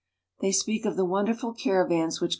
They 0.39 0.51
speak 0.51 0.85
of 0.87 0.95
the 0.97 1.05
wonderful 1.05 1.53
caravans 1.53 2.19
which. 2.19 2.29